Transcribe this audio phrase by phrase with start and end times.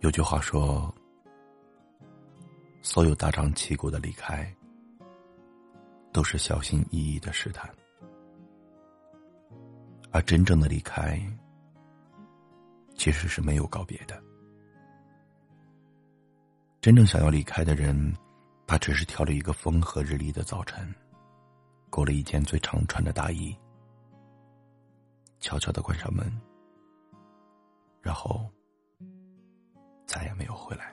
[0.00, 0.94] 有句话说
[2.82, 4.48] ：“所有大张旗鼓的离开，
[6.12, 7.68] 都是小心翼翼的试探；
[10.12, 11.20] 而真正的离开，
[12.94, 14.22] 其实是没有告别的。
[16.80, 18.16] 真正想要离开的人，
[18.68, 20.94] 他只是挑了一个风和日丽的早晨，
[21.90, 23.52] 裹了一件最常穿的大衣，
[25.40, 26.40] 悄悄的关上门，
[28.00, 28.48] 然后。”
[30.08, 30.92] 再也没有回来。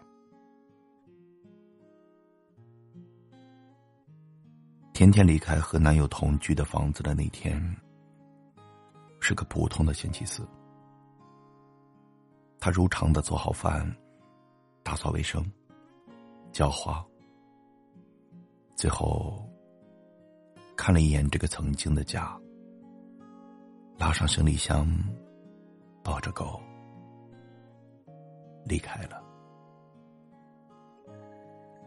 [4.93, 7.59] 甜甜离开和男友同居的房子的那天，
[9.19, 10.47] 是个普通的星期四。
[12.59, 13.89] 他如常的做好饭，
[14.83, 15.43] 打扫卫生，
[16.51, 17.05] 浇花，
[18.75, 19.49] 最后
[20.75, 22.37] 看了一眼这个曾经的家，
[23.97, 24.87] 拉上行李箱，
[26.03, 26.61] 抱着狗。
[28.65, 29.23] 离开了，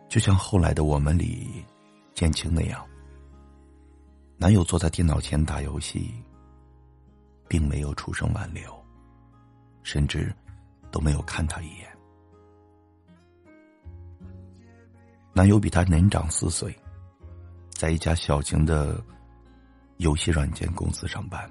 [0.08, 1.64] 就像后来的我们里
[2.14, 2.86] 建青那样，
[4.36, 6.14] 男友坐在电脑前打游戏，
[7.48, 8.72] 并没有出声挽留，
[9.82, 10.32] 甚至
[10.92, 11.88] 都没有看他一眼。
[15.32, 16.72] 男友比他年长四岁，
[17.70, 19.02] 在一家小型的
[19.96, 21.50] 游戏软件公司上班，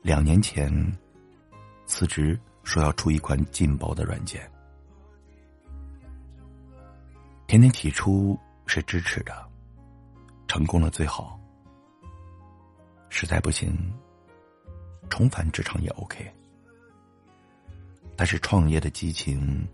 [0.00, 0.72] 两年前
[1.84, 2.40] 辞职。
[2.62, 4.48] 说要出一款劲爆的软件，
[7.46, 9.48] 甜甜提出是支持的，
[10.46, 11.40] 成功了最好，
[13.08, 13.76] 实在不行，
[15.08, 16.32] 重返职场也 OK。
[18.16, 19.66] 但是创业的激情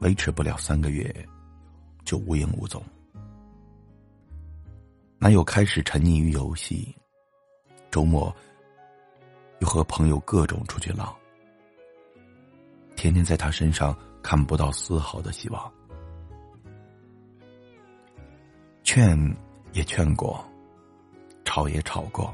[0.00, 1.12] 维持不了三个月，
[2.04, 2.82] 就无影无踪。
[5.18, 6.94] 男友开始沉溺于游戏，
[7.90, 8.34] 周末
[9.60, 11.16] 又和朋友各种出去浪。
[13.02, 13.92] 天天在他身上
[14.22, 15.72] 看不到丝毫的希望，
[18.84, 19.18] 劝
[19.72, 20.40] 也劝过，
[21.44, 22.32] 吵也吵过，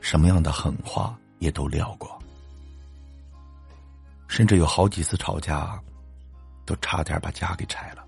[0.00, 2.16] 什么样的狠话也都撂过，
[4.28, 5.76] 甚至有好几次吵架，
[6.64, 8.06] 都差点把家给拆了。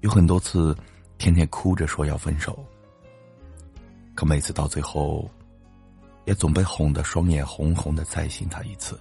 [0.00, 0.76] 有很多次，
[1.18, 2.58] 天天哭着说要分手，
[4.16, 5.30] 可每次到最后。
[6.26, 8.98] 也总被哄得双眼红红的，再信他一次，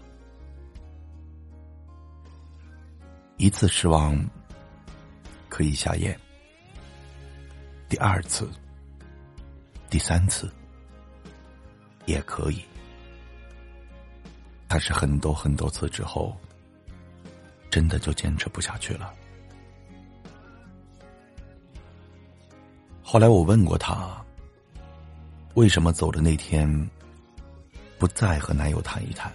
[3.38, 4.22] 一次失望
[5.48, 6.20] 可以下咽，
[7.88, 8.50] 第二次、
[9.90, 10.52] 第三次
[12.06, 12.62] 也可以，
[14.68, 16.36] 但是很多很多次之后，
[17.70, 19.14] 真的就坚持不下去了。
[23.02, 24.22] 后来我问过他，
[25.54, 26.68] 为什么走的那天。
[28.04, 29.32] 不再和男友谈一谈，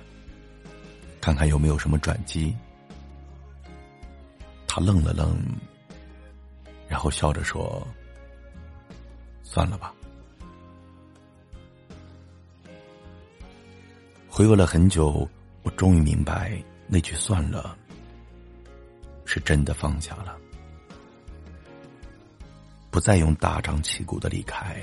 [1.23, 2.55] 看看有没有什么转机。
[4.67, 5.43] 他愣了愣，
[6.87, 7.83] 然后笑着说
[9.43, 9.95] ：“算了吧。”
[14.29, 15.27] 回味了很久，
[15.63, 17.75] 我终于明白，那句“算了”
[19.25, 20.37] 是真的放下了，
[22.91, 24.79] 不再用大张旗鼓的离开，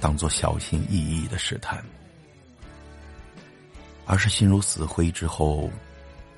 [0.00, 1.80] 当做小心翼翼的试探。
[4.10, 5.70] 而是心如死灰之后，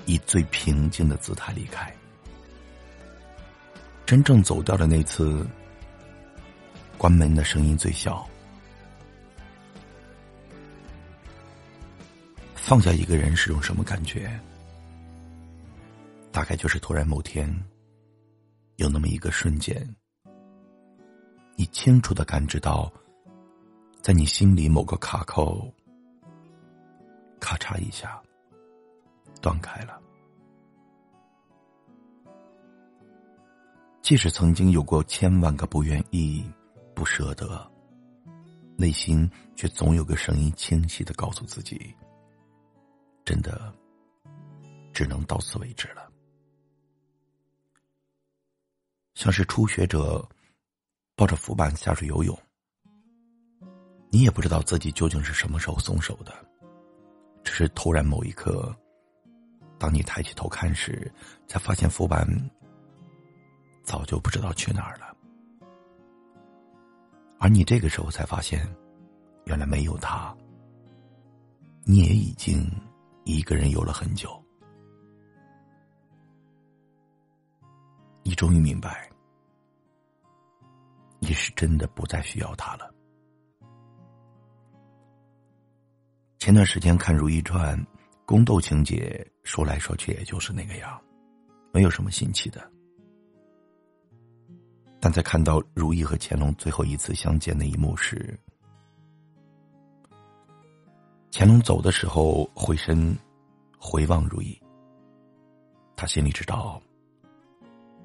[0.05, 1.91] 以最平静的姿态离开。
[4.05, 5.43] 真正走掉的那次，
[6.99, 8.29] 关门的声音最小。
[12.53, 14.39] 放下一个人是种什么感觉？
[16.31, 17.51] 大概就是突然某天，
[18.75, 19.83] 有那么一个瞬间，
[21.55, 22.93] 你清楚的感知到，
[23.99, 25.73] 在你心里某个卡扣。
[27.43, 28.23] 咔嚓一下，
[29.41, 30.01] 断开了。
[34.01, 36.49] 即使曾经有过千万个不愿意、
[36.95, 37.69] 不舍得，
[38.77, 41.93] 内心却总有个声音清晰的告诉自己：
[43.25, 43.73] 真的，
[44.93, 46.09] 只能到此为止了。
[49.15, 50.25] 像是初学者
[51.17, 52.37] 抱着浮板下水游泳，
[54.09, 56.33] 你也不知道自己究竟是什么时候松手的。
[57.43, 58.75] 只是突然某一刻，
[59.77, 61.11] 当你抬起头看时，
[61.47, 62.27] 才发现浮板
[63.83, 65.15] 早就不知道去哪儿了。
[67.39, 68.65] 而你这个时候才发现，
[69.45, 70.33] 原来没有他，
[71.83, 72.65] 你也已经
[73.25, 74.41] 一个人游了很久。
[78.23, 79.09] 你终于明白，
[81.19, 82.92] 你是真的不再需要他了。
[86.43, 87.79] 前段时间看《如懿传》，
[88.25, 90.99] 宫斗情节说来说去也就是那个样，
[91.71, 92.69] 没有什么新奇的。
[94.99, 98.37] 但在看到如懿和乾隆最后一次相见那一幕时，
[101.31, 103.17] 乾隆走的时候回身
[103.79, 104.61] 回望如意，
[105.95, 106.77] 他心里知道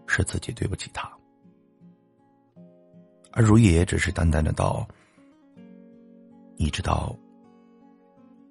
[0.06, 1.12] 是自己对不起他，
[3.32, 4.86] 而如意也只是淡淡的道
[6.56, 7.12] ：“你知道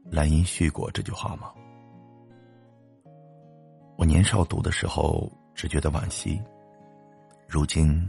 [0.09, 1.51] 兰因絮果这句话吗？”
[3.97, 6.39] 我年少读的时候只觉得惋惜，
[7.47, 8.07] 如今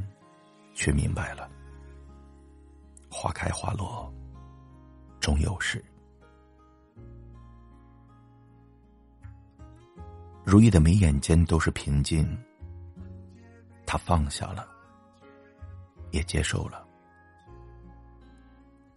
[0.74, 1.50] 却明白了，
[3.10, 4.12] 花开花落
[5.18, 5.82] 终有时。
[10.44, 12.26] 如意的眉眼间都是平静，
[13.86, 14.68] 他放下了，
[16.10, 16.86] 也接受了。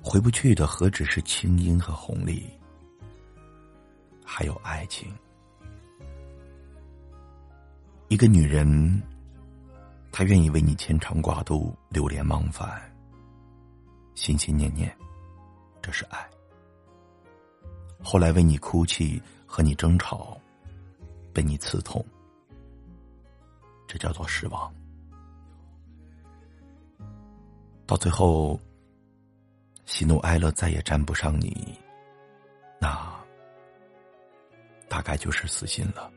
[0.03, 2.50] 回不去的何止是清音和红利，
[4.33, 5.13] 还有爱情。
[8.07, 9.04] 一个女人，
[10.10, 12.81] 她愿意为你牵肠挂肚、流连忘返、
[14.16, 14.89] 心心念念，
[15.81, 16.18] 这是爱；
[18.01, 20.39] 后来为你哭泣、和你争吵。
[21.34, 22.06] 被你刺痛，
[23.88, 24.74] 这叫做失望。
[27.86, 28.60] 到最后，
[29.86, 31.77] 喜怒哀乐再也沾不上你，
[32.81, 33.20] 那
[34.91, 36.11] 大概就是死心了。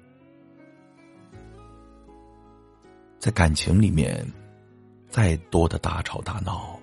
[3.20, 4.26] 在感情里面，
[5.08, 6.76] 再多的大吵大闹，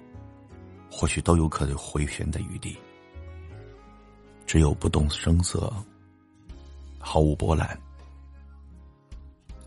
[0.89, 2.77] 或许都有可能回旋的余地。
[4.47, 5.69] 只有不动声色，
[6.97, 7.77] 毫无波澜。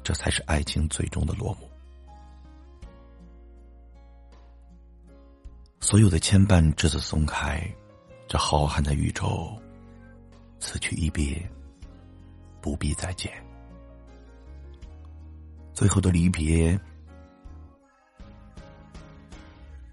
[0.03, 1.69] 这才是爱情最终的落幕。
[5.79, 7.63] 所有的牵绊至此松开，
[8.27, 9.55] 这浩瀚的宇宙，
[10.59, 11.47] 此去一别，
[12.65, 13.31] 不必再见。
[15.75, 16.81] 最后的离别，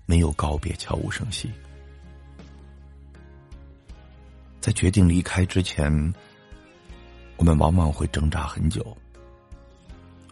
[0.06, 1.52] 没有告别，悄无声息。
[4.62, 5.92] 在决定离开之前，
[7.36, 8.98] 我们往往会挣扎很久。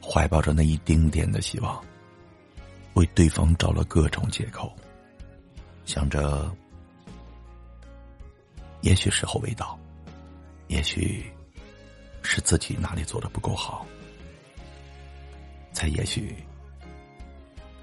[0.01, 1.83] 怀抱着那一丁点的希望，
[2.94, 4.74] 为对方找了各种借口，
[5.83, 6.50] 想着，
[8.80, 9.77] 也许时候未到，
[10.69, 11.30] 也许
[12.21, 13.86] 是自己哪里做的不够好，
[15.71, 16.36] 才也许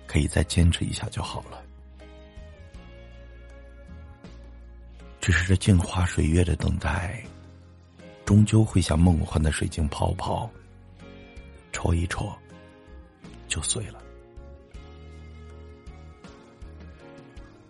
[0.06, 1.62] 可以再坚持一下就好了。
[5.20, 7.20] 只是这镜花水月的等待，
[8.24, 10.48] 终究会像梦幻的水晶泡泡。
[11.72, 12.34] 戳一戳，
[13.48, 14.02] 就碎了。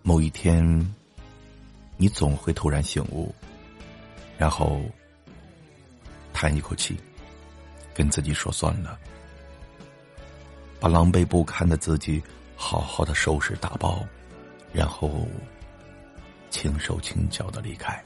[0.01, 0.95] 某一天，
[1.97, 3.35] 你总会突然醒悟，
[4.37, 4.81] 然后
[6.39, 6.95] 叹一口气，
[7.95, 8.99] 跟自己说：“算了。”
[10.79, 12.21] 把狼狈不堪的自己
[12.55, 14.05] 好好的收拾打包，
[14.71, 15.27] 然后
[16.51, 18.03] 轻手轻脚的离开。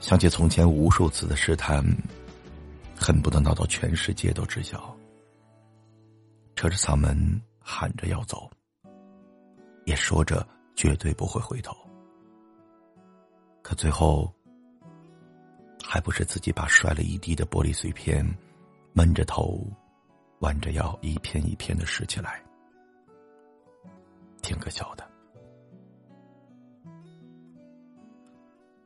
[0.00, 1.82] 想起从前无数次的试探。
[2.98, 4.96] 恨不得闹到全世界都知晓，
[6.54, 8.50] 扯着嗓门喊着要走，
[9.84, 11.76] 也说着绝对不会回头。
[13.62, 14.34] 可最后，
[15.88, 18.26] 还不是自己把摔了一地的玻璃碎片，
[18.92, 19.64] 闷着头，
[20.40, 22.42] 弯着腰，一片一片的拾起来，
[24.42, 25.08] 挺可笑的。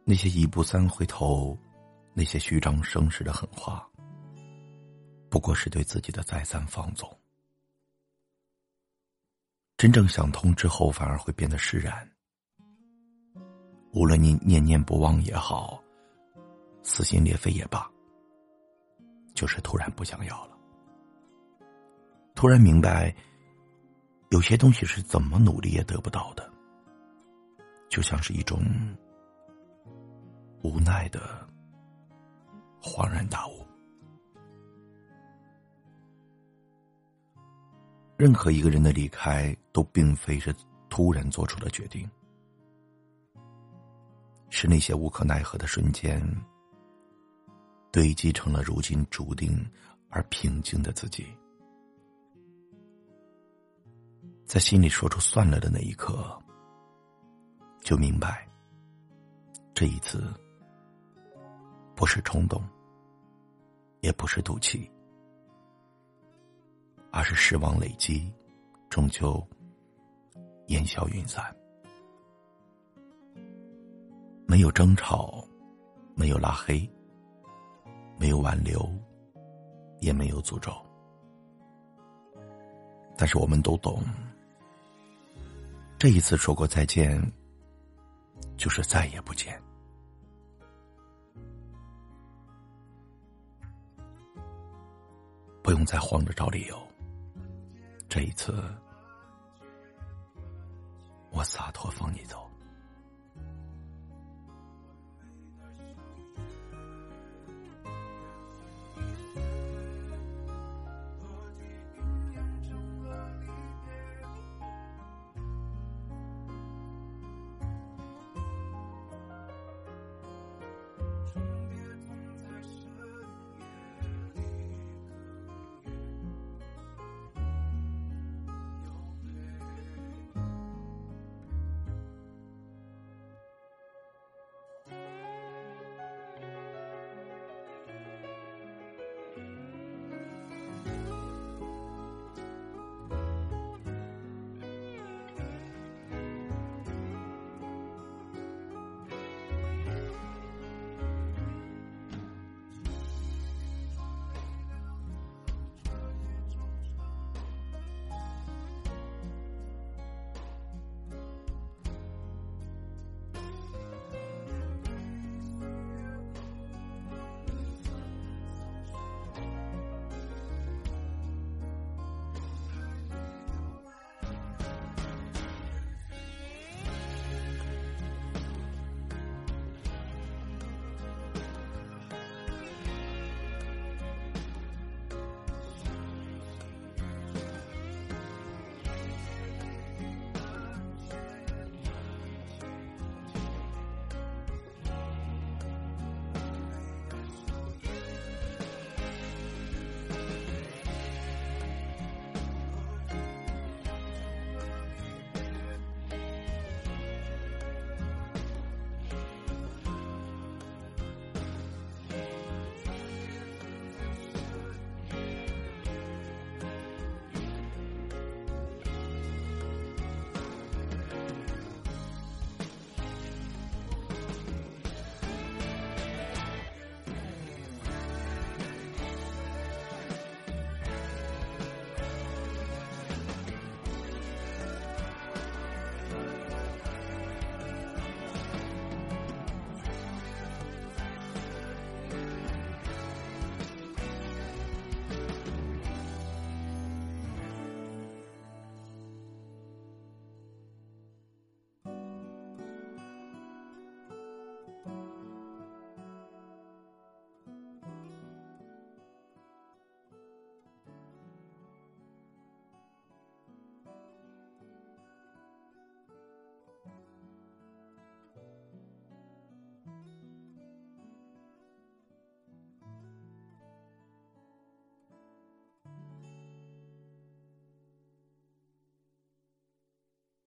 [0.04, 1.56] 那些一步三回头，
[2.12, 3.88] 那些虚张声势的狠话。
[5.30, 7.08] 不过是对自己的再三放纵。
[9.78, 12.06] 真正想通之后，反而会变得释然。
[13.92, 15.82] 无论你念念不忘也好，
[16.82, 17.90] 撕心裂肺也罢，
[19.34, 20.58] 就是突然不想要了。
[22.34, 23.14] 突然明白，
[24.30, 26.50] 有些东西是怎么努力也得不到的，
[27.88, 28.62] 就像是一种
[30.62, 31.46] 无奈的
[32.80, 33.66] 恍然大悟。
[38.16, 40.54] 任何一个人的离开，都并非是
[40.88, 42.08] 突然做出的决定，
[44.50, 46.22] 是那些无可奈何的瞬间，
[47.90, 49.68] 堆积成了如今注定
[50.08, 51.26] 而平静的自己。
[54.44, 56.36] 在心里说出“算了”的那一刻，
[57.80, 58.48] 就明白，
[59.74, 60.22] 这一次
[61.94, 62.62] 不是冲动，
[64.00, 64.90] 也不是赌气。
[67.12, 68.32] 而是失望累积，
[68.88, 69.44] 终究
[70.68, 71.44] 烟消云散。
[74.46, 75.44] 没有争吵，
[76.14, 76.88] 没有拉黑，
[78.20, 78.86] 没有挽留，
[80.00, 80.70] 也没有诅咒。
[83.16, 84.04] 但是我们都懂，
[85.98, 87.18] 这一次说过再见，
[88.58, 89.58] 就是再也不见。
[95.62, 96.78] 不用再慌着找理由。
[98.06, 98.62] 这一次，
[101.30, 102.49] 我洒脱放你走。